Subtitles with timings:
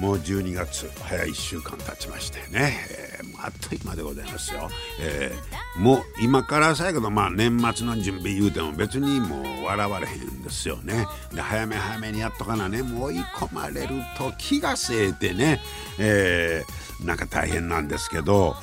[0.00, 11.06] もう12月早い1週間経ちましてね、えー、あっという間でございますよ、えー、もう今からさやけどまあ年末の準備言うても別にもう笑われへんですよね。
[11.34, 12.82] で早め早めにやっとかなね。
[12.82, 15.60] もう追い込まれると気がせえてね、
[15.98, 18.56] えー、なんか大変なんですけど。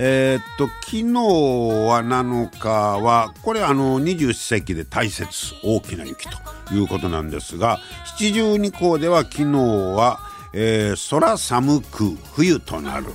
[0.00, 5.26] えー、っと昨日は7日はこれあの二十四節気で大雪
[5.64, 6.38] 大きな雪と
[6.72, 7.80] いうことなんですが
[8.16, 10.20] 七十二項では昨日は
[10.52, 13.06] えー、空寒く冬となる。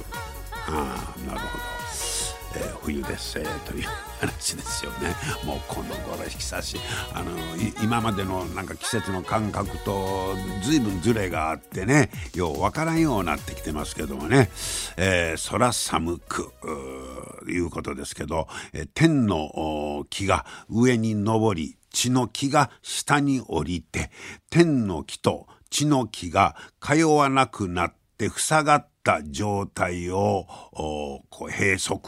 [0.68, 1.64] あなるほど、
[2.56, 3.88] えー、冬ですえー、という
[4.20, 5.16] 話ですよね。
[5.44, 6.80] もうこの頃引き差し
[7.14, 7.32] あの
[7.84, 14.50] 今までのなんか季節の感覚と随分ずれがあってねようわからんようになってきてますけどもね、
[14.98, 16.54] えー、空寒く
[17.48, 24.12] いうことですけど、えー、天の木が上に登り地の木が下に降りて
[24.50, 32.00] 天の木と地の木が通わなくなって塞がった状態をこう閉塞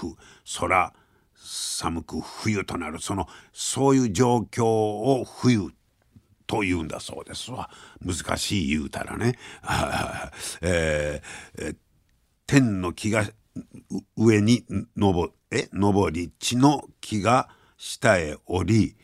[0.60, 0.94] 空
[1.34, 5.72] 寒く冬となるそのそういう状況を冬
[6.46, 7.72] と言うんだそうですわ。
[8.06, 9.40] 難しい言うたらね、
[10.62, 11.76] えー、
[12.46, 13.26] 天の木が
[14.16, 14.64] 上に
[14.96, 18.96] 登え登り地の木が下へ降り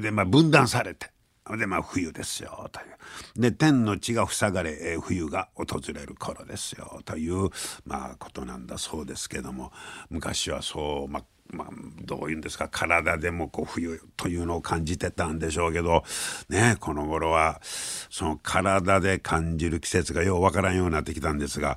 [0.00, 1.10] でまあ分断されて
[1.56, 3.40] でまあ冬ですよという。
[3.40, 7.50] で天の地が塞がれ、えー、冬が訪れる頃ですよという
[7.84, 9.72] まあことなんだそうですけども
[10.10, 11.68] 昔はそうまあまあ、
[12.02, 16.02] どういうんですか体でもこう冬というのを感じてたんでしょうけど
[16.48, 21.76] ねこの頃はその体で感じる季節がようわからんようになってきたんですが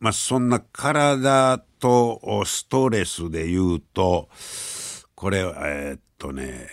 [0.00, 4.28] まあそんな体とストレスで言うと
[5.14, 6.66] これえー、っとね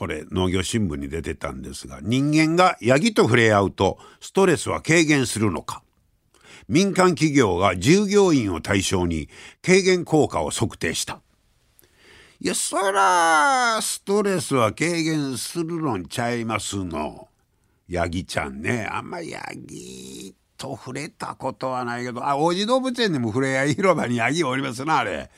[0.00, 5.82] これ農業新聞に出てたんですが人間がヤギと触れ合うとストレスは軽減するのか。
[6.68, 9.28] 民間企業が従業員を対象に
[9.60, 11.20] 軽減効果を測定した。
[12.40, 17.28] いやそらストレスは軽減するのんちゃいますの。
[17.86, 25.30] ヤギちゃんねあんまヤギっと触れたことはないけど、あ、王子動物園でも触れ合い広場にヤギおりますな、あれ。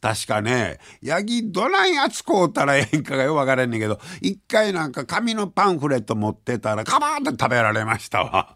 [0.00, 8.54] 確かね、ヤギどないやつこうたらええんかがよくわからんねんけど、一回なんか紙のパンフレット持ってたら、カバーンって食べられましたわ。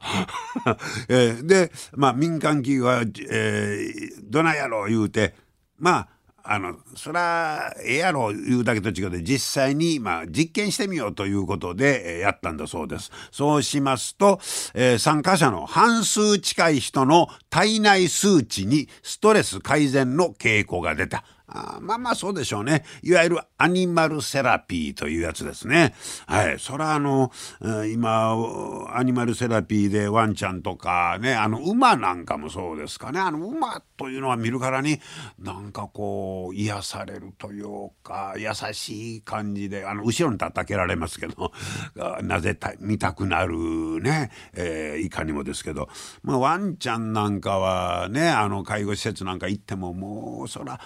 [1.08, 5.34] えー、で、まあ民間企業は、えー、どないやろう言うて、
[5.76, 6.08] まあ、
[6.44, 13.10] あのそらええやろ言うだけと違って実際に、まあ、実験してみようということで、えー、やったんだそうです。
[13.30, 14.40] そうしますと、
[14.74, 21.24] えー、参加者の半数近い人の体内数値にストレス改善の傾向が出た。
[21.54, 22.84] あまあまあそうでしょうね。
[23.02, 25.94] いわゆるアニマルセラピーというやつですね。
[26.26, 26.58] はい。
[26.58, 27.30] それはあの、
[27.92, 28.34] 今、
[28.94, 33.20] アニマルセラピーでワンちゃんとかね、あの、馬なんかもそうですかね。
[33.20, 35.00] あの、馬というのは見るからに、
[35.38, 41.52] なんかこう、癒されるというか、優しい感じで、あの、後ろに叩けられますけど、
[42.22, 45.88] なぜた見たくなるね、えー、いかにもですけど、
[46.22, 50.80] まあ、ワンちゃんなんかはね、あの、介護施設なんか行っても、もう、そら、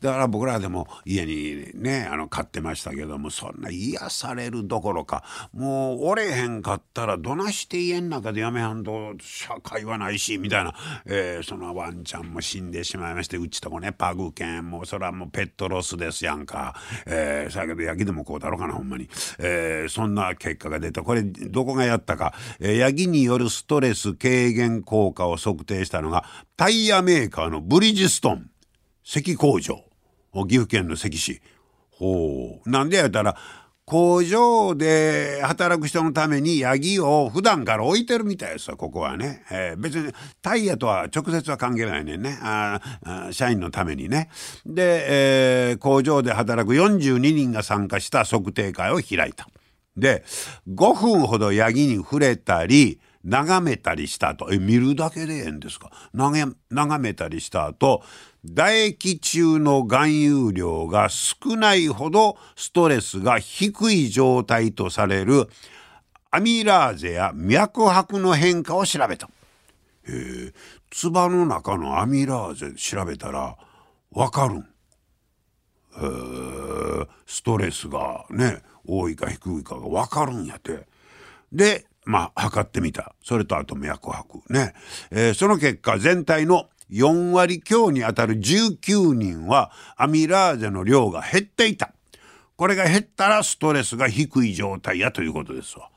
[0.00, 10.74] だから僕らでも家にねあの飼ってましたけどもそんな癒されるどころかもうおれへんかったらどなして家の中でやめはんと社会はないしみたいな、
[11.06, 16.74] えー、そのワンちゃんも死んでしまいましてうちとこねパグ犬もそれはもうペットロスですやんか、
[17.06, 21.02] えー、さやけどヤギでもこうだろうかなほんまに、えー、そんな結果が出た。
[21.02, 26.24] これどこがやったか、えー、ヤギによるストレス軽減効果を測定したのが
[26.56, 28.51] タイヤメーカーのブリヂストン。
[29.04, 29.84] 石工場。
[30.34, 31.42] 岐阜県の関市
[31.90, 32.70] ほう。
[32.70, 33.36] なんでやったら
[33.84, 42.38] 工場で働く人のためにヤギを普段から置いてるみたいですよここはね、えー、別にタイヤとは直接は関係ないねんね。
[42.42, 42.80] あ
[43.32, 44.30] 社員のためにね。
[44.64, 49.48] で、えー、工場で働く42人が参加した測定会を開いた。
[49.96, 50.24] で
[50.68, 55.90] 5分ほどヤギに触れたり眺めたりした後え見るだけでええんですか？
[56.12, 58.02] 眺めたりした後
[58.44, 65.48] 唾液中の含有量が少ないほどストレスが低い状態とされる
[66.32, 69.28] アミラーゼや脈拍の変化を調べた。
[69.28, 69.30] へ
[70.08, 70.52] え、
[70.90, 73.56] 唾の中のアミラーゼ調べたら
[74.10, 74.66] 分かるん。
[75.94, 80.86] え、ストレスがね多いか低いかが分かるんやて。
[81.52, 84.74] でまあ測ってみたそれとあと脈拍ね、
[85.10, 91.92] えー、その結果全体の4割強にあたる19人はアミラーゼの量が減っていた。
[92.56, 95.88] これが減ったらストレスが低い状態やということですわ。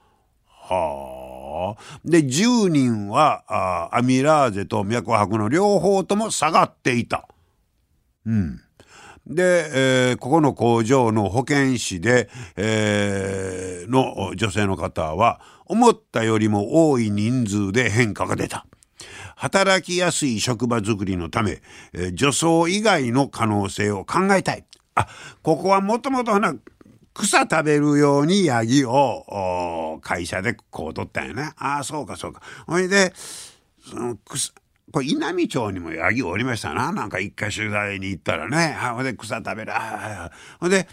[0.48, 2.00] はあ。
[2.06, 7.28] で、10人はあアミラーゼと脈拍の両方とも下がっていた。
[8.26, 8.62] うん。
[9.28, 18.66] で、えー、ここの工場の保健師で、えー、の女性の方は思ったよりも多い人数で変化が出た。
[19.36, 21.62] 働きやすい職場づくりのため、
[21.94, 24.66] えー、女装以外の可能性を考えたい。
[24.96, 25.08] あ、
[25.42, 26.56] ここはもともとな、
[27.14, 31.54] 草食べるようにヤギを会社でこう取ったんやね。
[31.58, 32.42] ああ、そうかそうか。
[32.68, 33.14] ほいで、
[33.90, 34.54] その草、
[34.96, 36.94] これ稲美町にもヤギおりましたな。
[36.94, 38.78] なんか一回取材に行ったらね。
[38.94, 39.74] ほんで草食べる。
[40.62, 40.88] ほんで、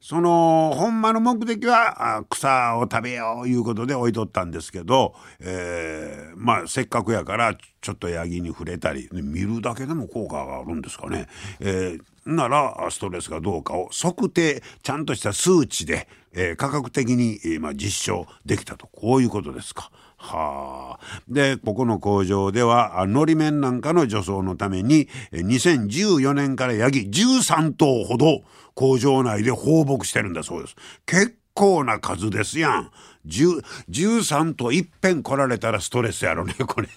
[0.00, 11.26] その、ほんまの目的は草を食べよういうことで置いとったんですけど、えー、まあせっかくやからちょっとヤギに触れたり、見るだけでも効果があるんですかね。
[11.58, 19.90] えー、ならストレスがどうかを測定、ちゃんとした数値で、えー、科学的に、えー、まあ、実証できたと、こういうことですか。
[20.18, 21.22] はあ。
[21.28, 28.42] で、ここの工場では、のり面なんかの除草のために、2014年からヤギ13頭ほど
[28.74, 30.76] 工場内で放牧してるんだそうです。
[31.06, 32.90] 結構な数ですやん。
[33.26, 36.88] 13頭いっぺん来られたらストレスやろね、 これ。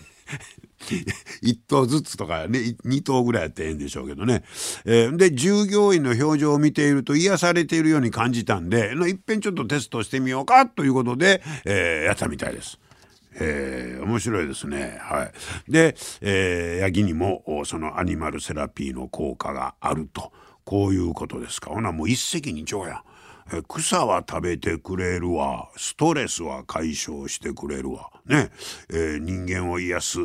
[1.43, 4.43] 1頭ずつとかね、2頭ぐらいやってええんでしょうけどね。
[4.85, 12.79] えー、で、従業員の表情を見ていると癒されているように感じたんで、いっぺんちょっとテストしてみようかということで、えー、やったみたいです。
[13.35, 14.97] えー、面白いですね。
[15.01, 15.31] は
[15.67, 15.71] い。
[15.71, 20.31] で、えー、ヤギにもそのアニマルセラピーの効果があると。
[20.63, 21.71] こういうことですか。
[21.71, 23.03] ほなもう一石二鳥や。
[23.67, 25.69] 草は食べてくれるわ。
[25.75, 28.09] ストレスは解消してくれるわ。
[28.25, 28.51] ね、
[28.89, 30.19] えー、人間を癒す、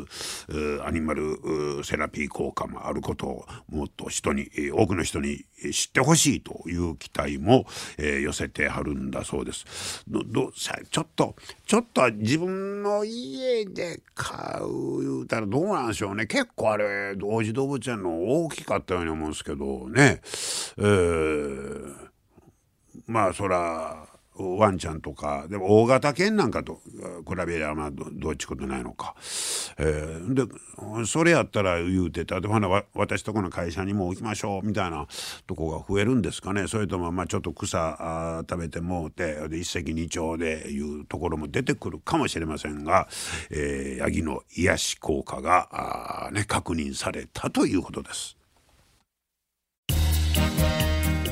[0.84, 7.66] アニマルセラピー効果もあることをもっと人に多くの人に知ってほしいという期待も、
[7.98, 10.04] えー、寄せてはるんだそうです。
[10.06, 11.34] どどさちょっと
[11.66, 16.26] ちょっと自分の家で飼う言うたらどうなんでしょうね。
[16.26, 20.20] 結構あれ王子動物園の大きかったように思うんですけどね。
[20.78, 22.06] えー
[23.06, 24.06] まあそら
[24.38, 26.80] ワンちゃんとかでも大型犬なんかと
[27.26, 29.14] 比べりゃまあどっちことないのか、
[29.78, 30.42] えー、で
[31.06, 32.40] それやったら言うてた。
[32.40, 35.06] でほな私とこの会社にも置きましょうみたいな
[35.46, 36.68] とこが増えるんですかね。
[36.68, 43.08] それともまあちょっと草食べてもうてで一石二鳥でいうところも出てくるかもしれませんが、
[43.50, 48.35] えー、ヤギの癒し効果が、ね、確認されたということです。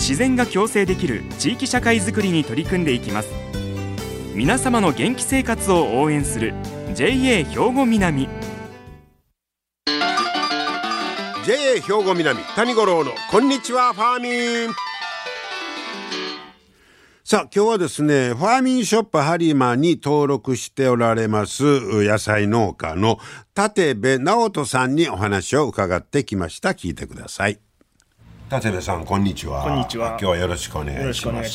[0.00, 3.28] 自然が共生できる地域社会づくりに取り組んでいきます。
[4.34, 6.54] 皆様の元気生活を応援する
[6.94, 8.26] JA 兵庫南。
[11.44, 14.74] JA 兵庫南谷五郎のこんにちはファーミン。
[17.22, 21.62] さあ今日はですねファーミンショップハリマに登録しておられます
[22.02, 23.18] 野菜農家の
[23.54, 26.70] 立部直人さんにお話を伺ってきました。
[26.70, 27.60] 聞いてください。
[28.50, 29.62] 立部さんこんにちは。
[29.62, 30.08] こんにちは。
[30.08, 31.52] 今日はよろしくお願いします。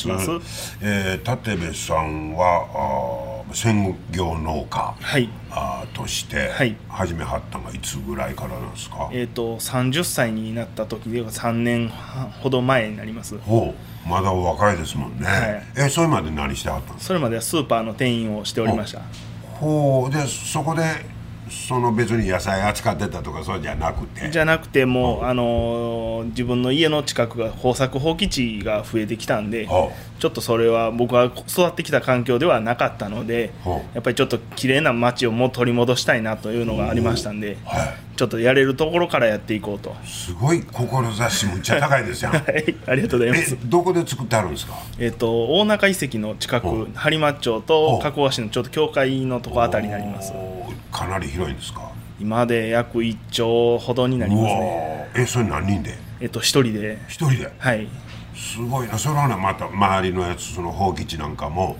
[0.80, 6.50] えー、立部さんはあ専業農家、はい、あとして
[6.88, 11.90] 始めはったのがいつぐらいからなんですか、えっ、ー、と30歳になった時では3年
[12.40, 13.36] ほど前になります。
[13.40, 13.74] ほ
[14.06, 17.08] うまだお若いですもんね、はい、えそれまで何してはったんですか？
[17.08, 19.02] それまではスーパーの店員をしておりました。
[19.60, 20.82] ほうでそこで
[21.48, 24.30] その別に野菜扱ってたとかそうじゃなくて？
[24.30, 33.52] じゃなくてもう、あの自分の家の近くが豊作放棄地が増えてきたんでちょっとそれは僕は育ってきた環境ではなかったので
[33.94, 39.94] やっぱりちょっと綺麗な街をもう取り戻したいなというのがありましたんで、はい、ちょっとやれるところからやっていこうと。
[40.04, 43.56] すごい志むっちゃ高いですよ はいありがとうございます。
[43.64, 44.74] どこで作ってあるんですか？
[44.98, 50.32] えっ、と大中遺跡の近く播磨町と加古川市のちょっと境界のとこあたりになります。
[50.90, 51.90] かなり広いんですか？
[52.18, 55.08] 今で約1兆ほどになりますね。
[55.16, 55.94] えそれ何人で？
[56.20, 56.98] えっと一人で。
[57.08, 57.52] 一人で？
[57.58, 57.86] はい。
[58.34, 58.98] すごいな。
[58.98, 61.76] それはねまた周りのやつその放棄地なんかも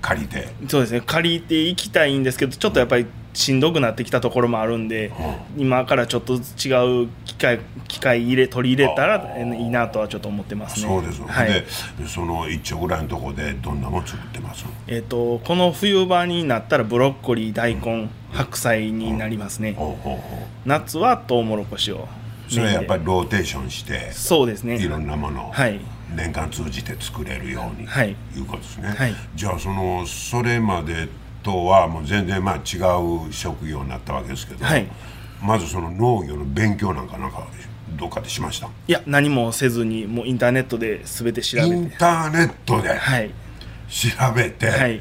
[0.00, 0.48] 借りて。
[0.68, 1.02] そうですね。
[1.04, 5.12] 借りていきたいんですけどちょっとやっぱりしんどくなってきたところもあるんで、
[5.56, 10.88] 今からちょっと違う機械機械入れ取り入れたらえいいなとはちょっと思ってますね。
[10.88, 11.48] そうですよ、はい。
[11.48, 11.64] で
[12.08, 14.64] その一丁ぐらいのところでどんなもん作ってます？
[14.88, 19.74] えっとこの冬場になったらブロッコリー大根白菜になりますね。
[19.74, 22.08] ほうほうほ夏はトウモロコシを
[22.48, 24.76] うそれはやっぱりローテーションしてそうですね。
[24.76, 25.80] いろんなものをはい。
[26.12, 28.10] 年間通じて作れるように、はい。
[28.10, 29.14] いうことですね、はい。
[29.36, 31.08] じゃあそのそれまで
[31.42, 32.78] とはもう全然まあ違
[33.28, 34.86] う職業になったわけですけど、はい。
[35.42, 37.46] まずその農業の勉強なんかなんか
[37.96, 38.66] どっかでしました？
[38.66, 43.30] いや何もせずにもうインターネットで全て調べて、インターネットで、はい。
[43.88, 45.00] 調べて、はい。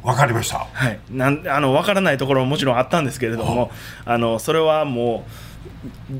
[0.00, 0.58] 分かりました。
[0.58, 3.70] はい、なんあの分からないところももちろんあったんですけれども、
[4.04, 5.24] あのそれはも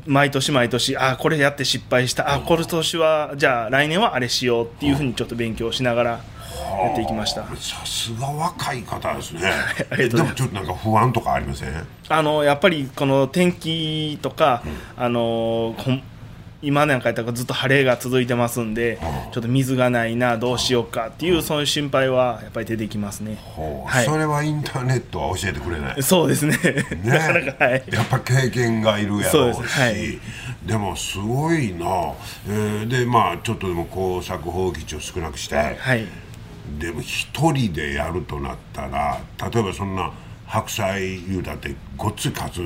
[0.05, 2.33] う毎年毎年あこれやって失敗した。
[2.33, 6.19] あ今年はじゃあ来年はあれしようっていうふうにちょっと勉強しながら
[6.69, 7.43] やっていきました。
[7.55, 9.41] さすが若い方ですね。
[9.89, 11.87] でもちょっとなんか不安とかありません？
[12.09, 14.63] あのやっぱりこの天気とか、
[14.97, 16.03] あのこん
[16.61, 18.99] 今なんかやったらずっと晴れが続いてますんで、
[19.31, 23.37] ちょっと水がないなどうしようかっていうそういう心配はやっぱり出てきますね。
[23.85, 24.05] はい。
[24.05, 26.03] それはインターネットは教えてくれない。
[26.03, 26.57] そうですね。
[26.57, 26.85] ね。
[27.05, 27.83] なかなかはい。
[27.89, 29.29] やっぱ経験がいるやろうし。
[29.29, 29.79] そうです。
[29.79, 30.19] はい。
[30.65, 31.85] でもすごいな、
[32.49, 36.05] えーでまあちょっとでも耕作放棄地を少なくして、はい。
[36.77, 39.19] でも一人でやるとなったら
[39.51, 40.11] 例えばそんな
[40.45, 42.61] 白菜言うたってごっつい数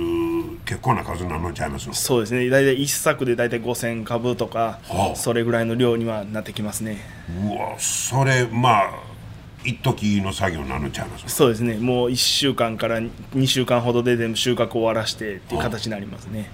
[0.66, 1.94] 結構な数なのちゃいますの？
[1.94, 2.50] そうですね。
[2.50, 7.02] 大体一作で大体5000株とかはあ、それぐらいの量にはなってきますね。
[7.46, 9.04] うわそれまあ
[9.66, 11.30] 一時の作業なのちゃいますの？
[11.30, 11.76] そうですね。
[11.76, 16.50] もう1週間から2週間ほどで全部収穫終わらしてっていう形になりますね。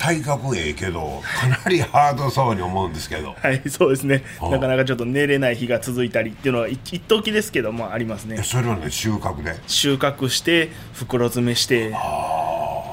[0.00, 4.24] 体格ええけどかなりハードそうに思うんですけどはい、そうですね。
[4.40, 8.42] はあなかなかちょっと寝れない日が続いたりっていうのは一一時ですけどもありますねえ。
[8.42, 9.54] それはね収穫で？
[9.66, 11.92] 収穫して袋詰めしてっ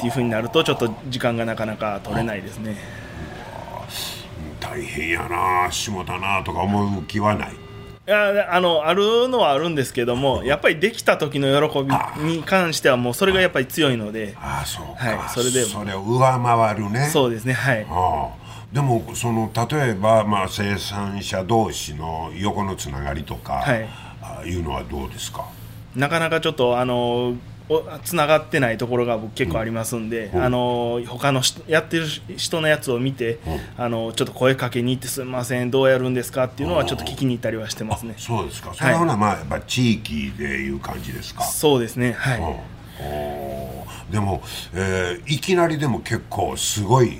[0.01, 2.75] ていうふうになるとちょっと時間がなかなか取れないですね。
[4.59, 7.53] 大変やな下だなとか思う気はない
[8.07, 14.33] いやあのあるのはあるんですけどもやっぱりできた時の喜びに関してはもうそれがやっぱり強いので。
[14.39, 17.09] ああそうか、はいそれでそれを上回るね。
[17.11, 17.85] そうですねはい。
[17.89, 18.47] ああ。
[18.71, 23.89] でもその例えば、まあ、生産者同士の横のつながりとか、はい。
[24.21, 25.45] ああいうのはどうですか？
[25.93, 26.95] なかなかちょっとあの
[27.27, 27.33] お
[28.03, 30.43] つながってないところが僕結構ありますんで、うん。
[30.43, 32.05] あの他の人やってる
[32.37, 33.39] 人のやつを見て、
[33.77, 36.45] あのちょっと声かけに行ってすみませんどうやるんですか？
[36.45, 38.15] っていうのはちょっと聞きに行ったりはしてますね。
[38.17, 38.73] そうですか。
[38.73, 41.43] それはな、まあやっぱ地域でいう感じですか？
[41.43, 42.13] そうですね。
[42.13, 44.11] はい、うん。
[44.11, 44.41] でも、
[44.73, 47.19] えーいきなりでも結構すごい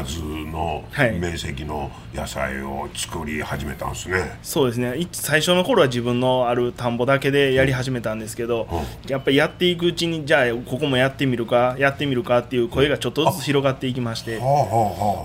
[0.00, 1.18] 数のはい。
[1.18, 4.96] 面積の野菜を作り始めたんですね、そうですね。
[4.96, 8.66] い最初の頃は自分のある田んぼだけでやり始めたんですけど、
[9.06, 14.40] やっぱりやっていくうちにじゃあここもやってみるかやってみるかっていう声がちょっとずつ広がっていきまして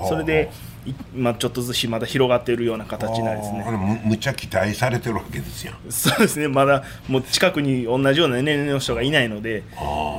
[0.08, 0.52] それで
[0.88, 3.64] い今ちょっとずつまだ広がっているような形になりですね。
[3.70, 5.76] むむっちゃ期待されてるわけですやん。
[5.90, 6.48] そうですね。
[6.48, 9.64] まだもう近くに同じような年齢の人がいないので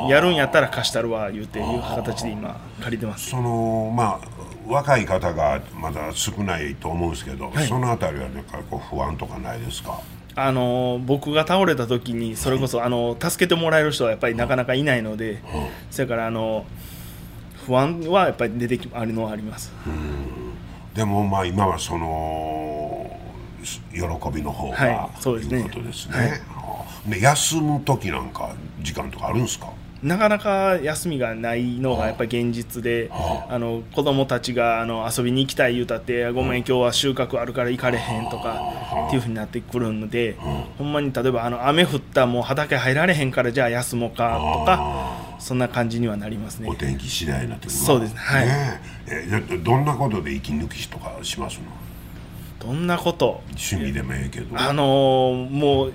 [0.08, 3.30] やるんやったら貸したるわ言うていう形で今借りてます。
[3.30, 4.28] そのまあ
[4.66, 7.66] 若い方がまだ少ないと思うんですけど、はい。
[7.66, 10.00] そのあたりはなんかこう不安とかないですか？
[10.34, 15.42] あの僕が倒れた時にそれこそあの助けてもらえる人はやっぱりなかなかいないので
[15.90, 16.64] それからあの
[17.66, 19.72] 不安はやっぱり出てきあるのはあります
[20.98, 23.08] でもまあ今はその
[23.92, 24.00] 喜
[24.34, 25.58] びの方が、はいそうですね。
[25.58, 26.24] いうことですね、は
[27.06, 27.10] い。
[27.10, 29.68] で休む時なんか時間とかあるんですか？
[30.02, 38.60] なかなか休みがないのがやっぱり現実で、あの子供たちがあの遊びに行きたい言うたって、ごめん、今日は収穫あるから行かれへんとか
[39.06, 40.36] っていうふうになってくるので、
[40.78, 46.68] ほんまに例えばあの雨降ったもう畑入られへんからじゃあ休もうかとか、そんな感じにはなりますね。
[46.68, 46.74] お。
[46.74, 48.46] 天気次第になってくるそうですはい。
[48.46, 49.28] ねえ。
[49.50, 51.64] えどどんなことで息抜きとかしますの？
[52.58, 53.42] どんなこと？
[53.50, 54.58] 趣味でもええけど。
[54.58, 55.92] あのーもうい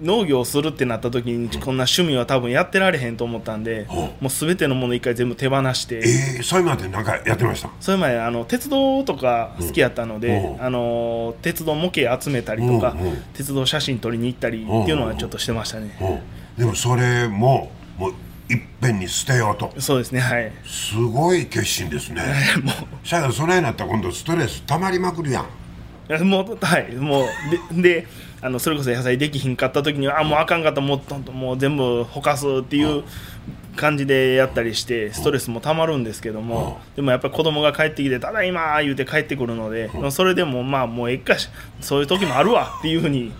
[0.00, 3.96] 農業するってなった時にこんな趣味は多分やってられへんと思ったんで、うん。
[3.96, 5.98] もう全てのもの一回全部手放して。
[5.98, 7.70] えー、それまでなんかやってました？
[7.80, 10.62] それまであの鉄道とか好きやったので、うん。
[10.64, 13.00] あの鉄道模型集めたりとか、うん。
[13.00, 13.22] うん。
[13.34, 16.64] 鉄道写真撮りに行ったりっていうのはちょっとしてましたね、うん。
[16.64, 18.14] でもそれももう
[18.48, 19.72] いっぺんに捨てようと。
[19.78, 20.52] そうですねはい。
[20.64, 22.22] すごい決心ですね。
[22.62, 22.72] も
[23.02, 25.46] しゃあそないなったら今度ストレス溜まりまくるやん。
[26.08, 26.92] うもうはい。
[26.94, 27.24] も
[27.72, 28.06] うでで
[28.40, 33.04] あのそれこそ野菜できひんかった時にはあもうあかんかったもうもう全部ほかすっていう
[33.76, 41.48] 感じでやったりしてストレスもたまるんですけどもでもやっぱり子供が帰ってきて「ただいま」言うて帰ってくるのでそれでもまあもうえっかし
[41.80, 43.32] そういう時もあるわっていうふうに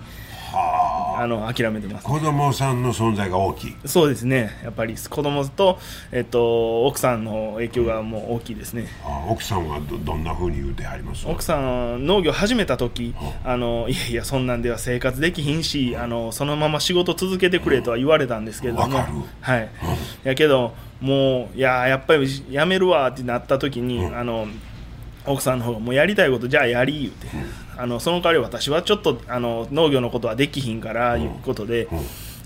[1.22, 2.06] あの諦めてます。
[2.06, 3.76] 子供さんの存在が大きい。
[3.84, 4.50] そうですね。
[4.64, 5.78] やっぱり子供と、
[6.10, 8.88] えっと、奥さんの影響がもう大きいですね。
[9.28, 11.26] 奥さんはどどんなふうに言うてはります？
[11.28, 13.14] 奥さん農業始めた時
[13.44, 18.98] あのいやいやそんなんでは生活できひんしあのそのまま仕事続けてくれとは言われたんですけれども。
[19.40, 19.68] はい、
[20.24, 24.46] やけどもういややっぱりやめるわってなった時に、あの
[25.26, 27.44] 奥さんの方がもうやりたいことじゃあやり言うて、うん、
[27.76, 31.88] あのその代わり私はちょっとあの農業のことはできひんからいうことで、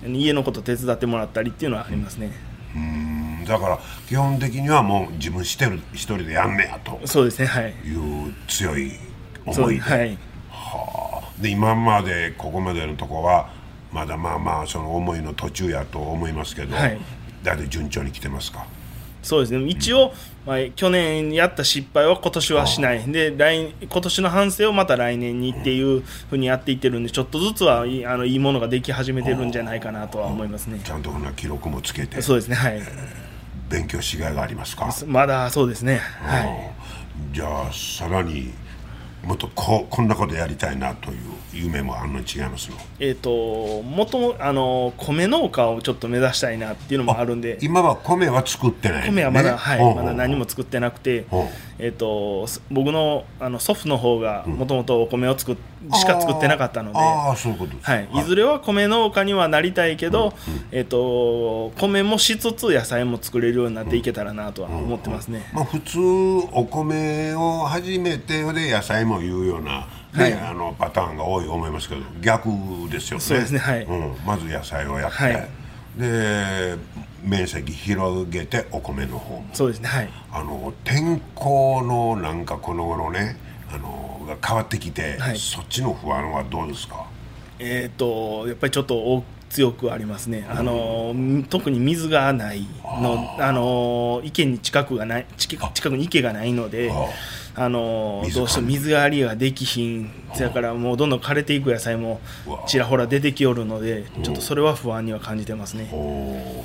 [0.04, 2.32] うん、家のこと手伝ってもらったりっていうのはありますね。
[2.74, 3.44] うん。
[3.44, 3.78] だから
[4.08, 7.00] 基本的にはもう自分してる一人でやんねやと。
[7.06, 7.70] そうですねはい。
[7.70, 8.92] いう強い
[9.44, 10.18] 思いで,、はい、
[10.50, 13.50] はあ、で今までここまでのとこは
[13.92, 16.98] まだまあまあその思いの途中やと思いますけど、はい、
[17.42, 18.66] 大体順調に来てますか？
[19.22, 19.66] そうですね。
[19.68, 20.12] 一応、
[20.46, 23.00] まあ、去年やった失敗は今年はしない。
[23.10, 30.80] で来今年の反省をまた来年にっていうふうにやっていってるんでちょっとずつはいいあのいいものができ始めてるんじゃないかなとは思いますね。
[30.84, 32.22] ちゃんとな記録もつけて。
[32.22, 32.54] そうですね。
[32.54, 32.80] はい。
[33.68, 34.94] 勉強しがいがありますか？
[35.06, 36.00] まだそうですね。
[36.22, 36.70] はい。
[37.32, 38.52] じゃあさらに
[39.24, 41.18] もっとここんなことやりたいなという
[41.52, 42.76] 夢もあんの違いますの？
[43.00, 47.58] えっ、ー、ともともあの米農家をちょっと目指したいなっていうのもあるんで。
[47.60, 51.26] 今は米は作ってない、ね、米はまだはいまだ何も作ってなくて。
[51.78, 55.56] えっ、ー、と僕のあの祖父の方がもともとお米を作っ
[55.94, 56.98] しか作ってなかったので。
[56.98, 58.24] ああそういうことはい、い。
[58.24, 65.98] ずれは米農家にはなりたいけど、うんうん、えっ、ー、と米もしつつ野菜も作れるようになっていけたらなとは思ってますね、まあ、普通
[66.52, 72.48] お米を初めてで野菜もいうようなね、はい、あのパターンが多い思いますけど逆
[72.90, 73.24] ですよね。
[73.24, 75.48] そうですね、はい、うん、まず野菜をやって、はい、
[75.98, 76.76] で
[77.22, 79.44] 面積広げてお米の方も。
[79.52, 79.88] そうですね。
[79.88, 80.08] はい。
[80.32, 83.36] あの天候のなんかこの頃ね
[83.70, 87.06] あのが変わってきて、はい、そっちの不安はどうですか？
[87.58, 91.14] えっ、ー、とやっぱりちょっと強くありますね、あの
[91.48, 96.92] 特に水がないのあの池に近くがない近くに池がないので
[97.54, 100.10] あのどうしても水がりができひん。
[100.36, 102.20] だからもうどんどん枯れていく野菜も
[102.66, 105.88] ちらほら出てきおるのでちょっとそれは不安には感じてますね。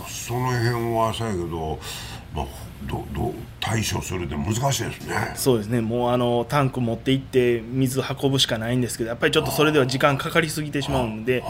[0.10, 1.80] その辺はさやけど、
[2.34, 2.46] まあ、
[2.88, 5.34] どど対処するって難しいですね。
[5.36, 5.82] そうですね。
[5.82, 11.44] もうあのタンク持って行って水運ぶしかないんですけどやっぱりちょっとそれでは時間かかりすぎてしまうので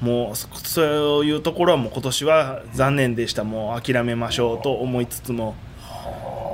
[0.00, 3.44] もうそういうところはもう今年は残念でした。
[3.44, 5.54] もう諦めましょうと思いつつも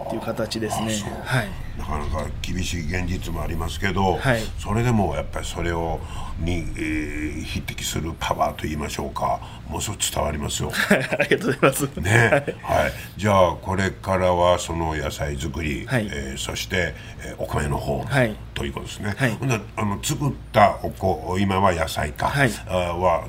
[0.07, 0.93] っていう形ですね。
[1.25, 1.49] はい。
[1.49, 5.99] なかなか厳しい現実もありますけど、はい、それでもやっぱりそれを
[6.39, 10.71] に、えー、匹敵するパワーと言いましょうかもうそう伝わりますよ。
[11.19, 12.01] ありがとうございます。
[12.01, 12.57] ね。
[12.63, 19.39] はい、じゃあこれからはその野菜作り、はい、えー、そして、えー、お米の方、はい、ということですね、はい、
[19.77, 23.25] あの作ったおこ今は野菜か、はい、あは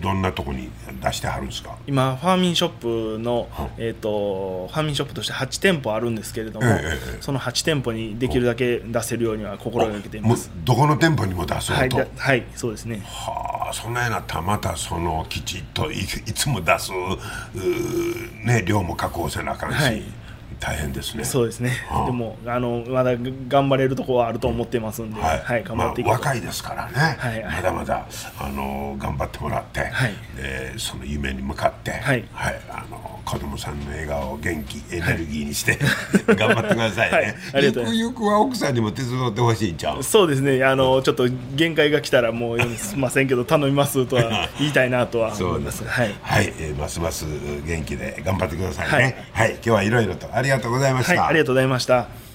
[0.00, 0.70] どんなとこに
[1.02, 1.76] 出してはるんですか？
[1.86, 2.70] 今ファーミンショッ
[3.16, 10.50] プの、えーと、ファーミンショップとして8店舗あるんですけれども、えー、その8店舗にできるだけ出せるようには心がけています。
[10.64, 11.96] どこの店舗にも出そうと？
[11.96, 13.02] はい、はい、そうですね。
[13.04, 16.90] はあそんなようなたまたそのきちっといいつも出す
[18.44, 20.02] ね量も確保せなあかんし、はい
[20.60, 21.24] 大変ですね。
[21.24, 23.12] そうですね、はあ、でもあのまだ
[23.48, 28.06] 頑張れるところはあると思ってますんで、はい、はい、頑張っていまあ、若いですからね、はい、まだまだ
[28.38, 32.24] あの頑張ってもらって、はい、でその夢に向かって、はい。
[32.32, 35.78] はい、あの子供さんの笑顔を元気エネルギーにして、
[36.26, 40.02] はい、頑張ってくださいね、はい、ゆくゆくは奥さんにも手伝ってほしいんちゃう？
[40.02, 40.64] そうですね。
[40.64, 45.32] あの、ちょっと限界が来たらもうすみませんけど頼みますとは 言いたいなとは。
[45.34, 45.84] 思います。
[45.84, 47.24] はい、はい、えー、ますます
[47.66, 49.28] 元気で頑張ってくださいね。
[49.32, 52.29] はい、今日はいろいろとありがとうございました、はい、ありがとうございました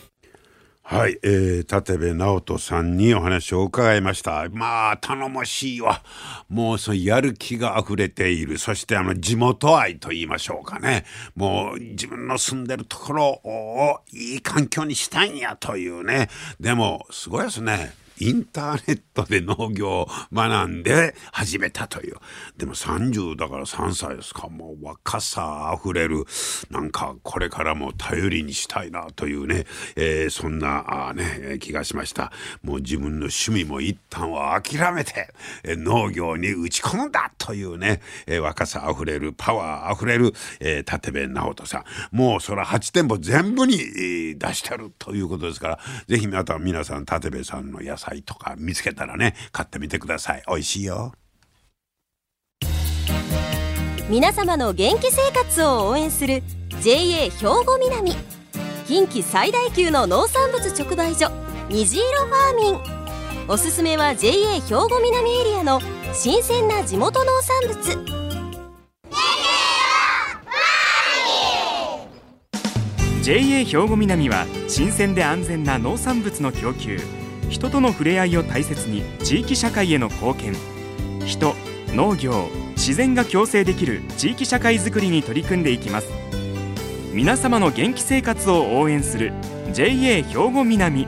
[0.87, 4.47] はい、えー、立部直人さんにお話を伺いました。
[4.51, 6.03] まあ、頼もしいわ。
[6.47, 8.59] もう、そのやる気が溢れている。
[8.59, 11.03] そして、あの、地元愛と言いましょうかね。
[11.35, 16.29] もう、自分の住んでるところをいい環境にしたいんやというね。
[16.59, 17.91] でも、すごいですね。
[18.19, 22.15] インターネットで農業を学んで始めたという。
[22.57, 24.47] でも30だから3歳ですか。
[24.47, 26.25] もう若さあふれる。
[26.69, 32.31] なんかこれからも頼りにしたいなというね、えー、そんなあね、気がしました。
[32.63, 41.83] もう自分の趣味も一旦は諦めて、え農業に打ち込むんだというね、えー、若さあふれる、パワーあふれる、えー、立部直人さん。
[42.15, 43.77] もうそれ8店舗全部に、
[44.37, 50.43] 出してるということですから、ぜひまた皆さん立部さんの野菜菜とか見つけたらね買ってみてください。
[50.47, 51.13] 美味しいよ。
[54.07, 56.43] 皆様の元気生活を応援する
[56.81, 57.29] JA 兵
[57.65, 58.13] 庫南。
[58.87, 61.31] 近畿最大級の農産物直売所
[61.69, 63.47] 虹色ファーミン。
[63.47, 65.81] おすすめは JA 兵庫南エリアの
[66.13, 68.25] 新鮮な地元農産物。
[73.23, 76.99] JA 兵庫南は新鮮で安全な農産物の供給
[77.55, 80.53] 人との触れ合いを大切に地域社会への貢献。
[81.25, 81.55] 人
[81.93, 86.09] 農業自然が共生できる地域社会づくりに取り組んでいきます。
[87.13, 89.31] 皆様の元気生活を応援する
[89.71, 91.07] JA 兵庫南。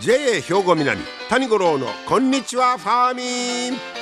[0.00, 4.01] JA 兵庫南谷五郎のこんにちはファーミン。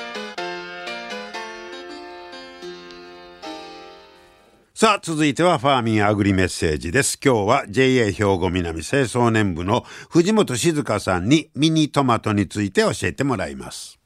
[4.81, 7.21] さあ続いてはファーミンアグリメッセージです。
[7.23, 14.01] 今日は JA 兵庫南清掃年部の藤本静香さんにミニトマトについて教えてもらいます。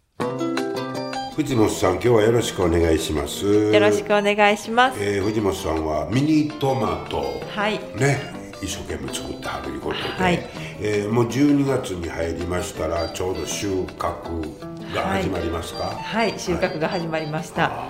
[1.36, 3.46] 藤本さん今日はよろしくお願いします。
[3.46, 7.78] よろしくお願いします、えー、藤本さんはミニトマトはい。
[7.94, 10.44] ね一生懸命作ってはるいうことで、はい。
[10.80, 17.86] えーもう12月に入りましたらちょうど収穫が始まりますか、はい収穫が始まりました、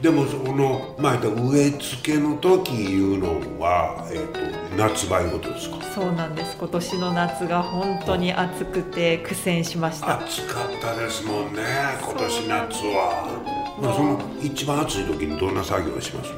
[0.00, 5.82] でもそのまあ言ったら植え付けの時いうのは、えー、と夏場いうことですか？
[5.94, 6.56] そうなんです。
[6.58, 10.20] 今年の夏が本当に暑くて苦戦しました。
[10.20, 11.62] 暑かったですもんね
[12.02, 13.74] 今年夏は。
[13.80, 16.32] まあその一番暑い時にどんな作業をします？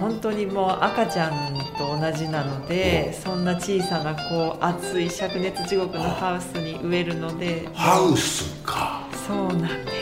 [0.00, 7.68] 本当にもう赤ちゃんと同じなのでそんな小さなこう暑い灼熱地獄のハウスに植えるので。
[7.72, 9.06] ハウスか。
[9.28, 10.01] そうなんで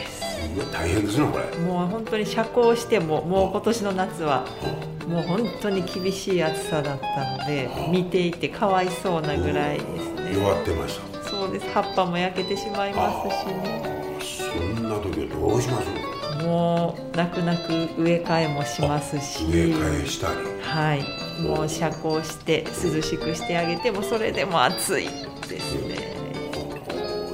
[0.71, 1.57] 大変ですねこれ。
[1.59, 4.45] もう本当に遮光してももう今年の夏は
[5.07, 10.35] もう本当に厳しい暑さだったので見ていてかわいそうなぐらいですね。
[10.35, 11.29] 弱ってました。
[11.29, 11.69] そうです。
[11.73, 14.19] 葉っぱも焼けてしまいますしね。
[14.19, 15.87] そんな時はどうします？
[16.45, 19.45] もう泣く泣く植え替えもしますし。
[19.45, 20.35] 植え替えしたり。
[20.61, 21.03] はい。
[21.41, 25.07] もう遮光して涼しくしてあげてもそれでも暑い
[25.47, 26.15] ですね。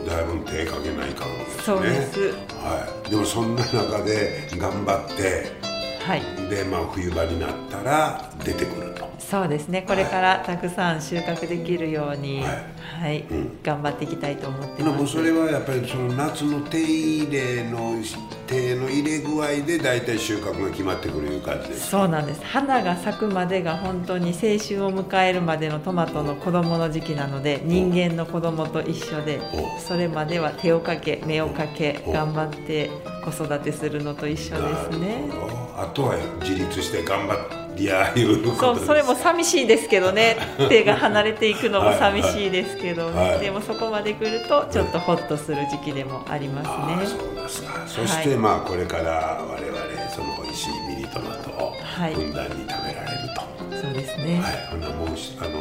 [0.07, 2.31] だいぶ手かけないかもですねそうです。
[2.63, 5.51] はい、でもそんな中で頑張って
[6.01, 6.21] はい。
[6.49, 8.86] で、まあ、冬場になったら出てくる。
[8.86, 8.86] と
[9.29, 9.83] そうですね。
[9.85, 12.47] これからたくさん収穫できるようには
[13.01, 13.19] はい。
[13.19, 13.57] い、うん。
[13.61, 15.01] 頑張っていきたいと思ってでます。
[15.01, 17.95] もそれはやっぱりその夏の手入れの
[18.47, 22.41] 手の入れ具合で大体収穫が決まってくるいう感じですそうなんです。
[22.45, 29.77] 花が咲くまでが本当に青春を迎えるまでのトマトの子供の時期なので人間の子供と一緒でお。
[29.81, 32.13] それまでは手をかけ目をかけお。
[32.13, 32.89] 頑張って
[33.25, 35.25] 子育てするのと一緒ですね。
[35.75, 40.37] あとは自立して頑張りやいうそうそれも寂しいですけどね。
[40.69, 43.29] 手が離れていくのも寂しいですけど、はい。
[43.31, 47.05] はいでもそこまで来るとちょっとホッとする時期でもありますああね。
[47.05, 47.83] そうですか。
[47.85, 49.77] そして、はいまあこれから我々
[50.13, 52.13] その美味しいミニトマトをはい。
[52.13, 53.41] ふんだんに食べられると、
[53.81, 55.56] そうですね、はい、ほなもうしあの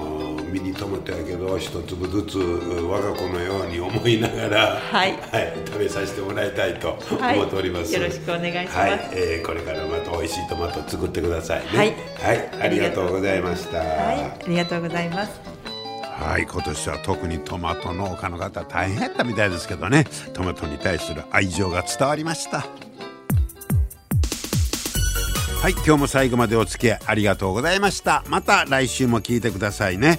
[0.66, 5.16] ミニトマトやけど一粒ずつ我が子のように思いながら、はい。
[5.64, 7.36] 食べさせてもらいたいとはい。
[7.36, 8.76] 思っております、よろしくお願いします。
[8.76, 11.66] はい、えーこれからまた美味しいトマト作ってくださいね。
[11.68, 11.94] はい。
[12.20, 13.78] はい、ありがとうございました。
[13.78, 15.40] はい、ありがとうございます。
[16.02, 16.42] はい。
[16.42, 20.04] 今年は特にトマト農家の方大変やったみたいですけどね。
[20.34, 22.66] トマトに対する愛情が伝わりました。
[25.62, 25.72] はい。
[25.72, 28.24] 今日も最後までお付き合いありがとうございました。
[28.28, 30.18] また来週も聞いてくださいね